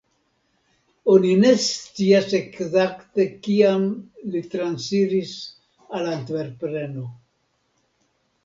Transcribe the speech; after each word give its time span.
Oni 1.15 1.33
ne 1.41 1.51
scias 1.63 2.33
ekzakte 2.39 3.25
kiam 3.49 3.85
li 4.31 4.43
transiris 4.55 5.37
al 5.99 6.11
Antverpeno. 6.17 7.09